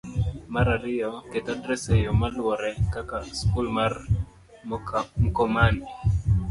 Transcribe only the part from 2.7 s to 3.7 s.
kaka: Skul